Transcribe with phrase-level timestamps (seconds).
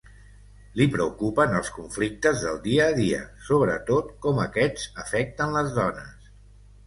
[0.79, 3.19] Li preocupen els conflictes del dia a dia,
[3.49, 6.33] sobretot com aquests afecten les dones.